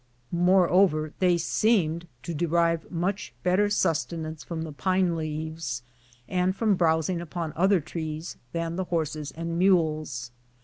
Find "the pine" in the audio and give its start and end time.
4.63-5.15